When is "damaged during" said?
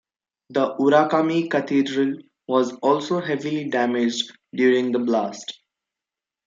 3.69-4.91